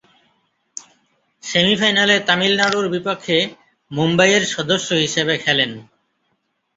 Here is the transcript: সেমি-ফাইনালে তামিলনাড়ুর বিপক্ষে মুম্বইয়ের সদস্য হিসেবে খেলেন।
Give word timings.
সেমি-ফাইনালে 1.43 2.15
তামিলনাড়ুর 2.27 2.85
বিপক্ষে 2.89 3.37
মুম্বইয়ের 3.91 4.43
সদস্য 4.53 4.89
হিসেবে 5.03 5.33
খেলেন। 5.37 5.71